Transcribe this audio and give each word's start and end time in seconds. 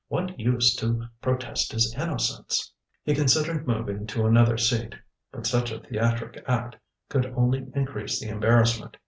What 0.07 0.39
use 0.39 0.73
to 0.77 1.09
protest 1.21 1.73
his 1.73 1.93
innocence? 1.93 2.73
He 3.03 3.13
considered 3.13 3.67
moving 3.67 4.07
to 4.07 4.25
another 4.25 4.57
seat. 4.57 4.95
But 5.31 5.45
such 5.45 5.71
a 5.71 5.77
theatric 5.79 6.43
act 6.47 6.77
could 7.07 7.27
only 7.37 7.69
increase 7.75 8.19
the 8.19 8.29
embarrassment. 8.29 8.97